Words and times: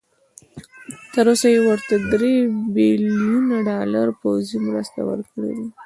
تر 1.13 1.25
اوسه 1.31 1.47
یې 1.53 1.61
ورته 1.69 1.93
درې 2.11 2.35
بيلیونه 2.75 3.57
ډالر 3.69 4.07
پوځي 4.21 4.57
مرسته 4.67 4.99
ورکړي 5.09 5.51
دي. 5.57 5.67